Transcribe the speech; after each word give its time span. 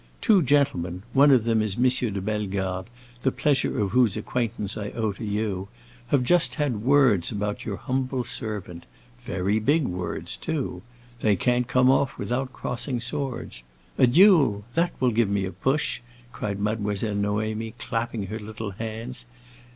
"Two 0.19 0.41
gentlemen—one 0.41 1.29
of 1.29 1.43
them 1.43 1.61
is 1.61 1.75
M. 1.77 1.87
de 2.11 2.19
Bellegarde, 2.21 2.89
the 3.21 3.31
pleasure 3.31 3.79
of 3.79 3.91
whose 3.91 4.17
acquaintance 4.17 4.75
I 4.75 4.89
owe 4.95 5.11
to 5.11 5.23
you—have 5.23 6.23
just 6.23 6.55
had 6.55 6.81
words 6.81 7.31
about 7.31 7.65
your 7.65 7.75
humble 7.77 8.23
servant. 8.23 8.87
Very 9.25 9.59
big 9.59 9.83
words 9.85 10.37
too. 10.37 10.81
They 11.19 11.35
can't 11.35 11.67
come 11.67 11.91
off 11.91 12.17
without 12.17 12.51
crossing 12.51 12.99
swords. 12.99 13.61
A 13.99 14.07
duel—that 14.07 14.91
will 14.99 15.11
give 15.11 15.29
me 15.29 15.45
a 15.45 15.51
push!" 15.51 16.01
cried 16.31 16.59
Mademoiselle 16.59 17.13
Noémie 17.13 17.77
clapping 17.77 18.25
her 18.25 18.39
little 18.39 18.71
hands. 18.71 19.27